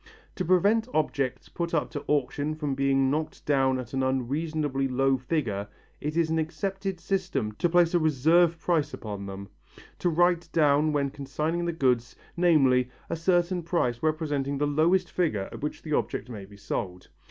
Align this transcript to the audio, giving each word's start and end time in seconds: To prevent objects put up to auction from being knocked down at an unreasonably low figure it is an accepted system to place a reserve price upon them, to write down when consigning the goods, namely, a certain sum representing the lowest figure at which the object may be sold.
To 0.37 0.43
prevent 0.43 0.87
objects 0.95 1.47
put 1.47 1.75
up 1.75 1.91
to 1.91 2.03
auction 2.07 2.55
from 2.55 2.73
being 2.73 3.11
knocked 3.11 3.45
down 3.45 3.77
at 3.77 3.93
an 3.93 4.01
unreasonably 4.01 4.87
low 4.87 5.15
figure 5.15 5.67
it 5.99 6.17
is 6.17 6.31
an 6.31 6.39
accepted 6.39 6.99
system 6.99 7.51
to 7.59 7.69
place 7.69 7.93
a 7.93 7.99
reserve 7.99 8.57
price 8.57 8.95
upon 8.95 9.27
them, 9.27 9.47
to 9.99 10.09
write 10.09 10.49
down 10.51 10.91
when 10.91 11.11
consigning 11.11 11.65
the 11.65 11.71
goods, 11.71 12.15
namely, 12.35 12.89
a 13.11 13.15
certain 13.15 13.63
sum 13.63 13.93
representing 14.01 14.57
the 14.57 14.65
lowest 14.65 15.11
figure 15.11 15.47
at 15.51 15.61
which 15.61 15.83
the 15.83 15.93
object 15.93 16.29
may 16.29 16.45
be 16.45 16.57
sold. 16.57 17.09